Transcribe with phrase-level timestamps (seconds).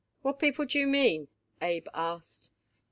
[0.23, 1.27] "What people do you mean?"
[1.61, 2.49] Abe asked.